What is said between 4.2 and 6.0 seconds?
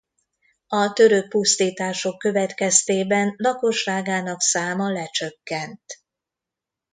száma lecsökkent.